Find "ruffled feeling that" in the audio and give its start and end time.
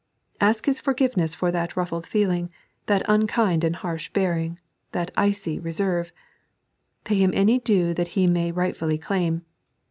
1.77-3.05